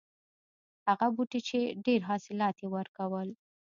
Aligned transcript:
هغه 0.89 1.07
بوټی 1.15 1.41
چې 1.47 1.59
ډېر 1.85 1.99
حاصلات 2.09 2.55
یې 2.61 2.67
ورکول. 2.75 3.29